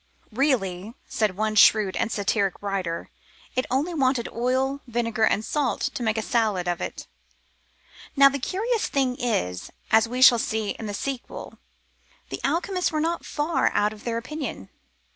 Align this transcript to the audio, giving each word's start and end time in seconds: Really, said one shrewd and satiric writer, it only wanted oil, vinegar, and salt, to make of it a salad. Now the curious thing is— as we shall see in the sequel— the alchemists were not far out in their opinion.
Really, 0.31 0.95
said 1.07 1.37
one 1.37 1.53
shrewd 1.53 1.95
and 1.95 2.11
satiric 2.11 2.59
writer, 2.59 3.11
it 3.55 3.67
only 3.69 3.93
wanted 3.93 4.27
oil, 4.29 4.81
vinegar, 4.87 5.25
and 5.25 5.45
salt, 5.45 5.79
to 5.93 6.01
make 6.01 6.17
of 6.17 6.23
it 6.23 6.25
a 6.25 6.27
salad. 6.27 7.05
Now 8.15 8.27
the 8.27 8.39
curious 8.39 8.87
thing 8.87 9.15
is— 9.17 9.69
as 9.91 10.09
we 10.09 10.23
shall 10.23 10.39
see 10.39 10.69
in 10.71 10.87
the 10.87 10.95
sequel— 10.95 11.59
the 12.31 12.41
alchemists 12.43 12.91
were 12.91 12.99
not 12.99 13.27
far 13.27 13.69
out 13.75 13.93
in 13.93 13.99
their 13.99 14.17
opinion. 14.17 14.69